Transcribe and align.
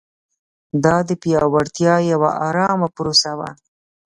دا 0.83 0.95
د 1.07 1.09
پیاوړتیا 1.21 1.95
یوه 2.11 2.29
ارامه 2.47 2.87
پروسه 2.95 3.31
وه. 3.39 3.49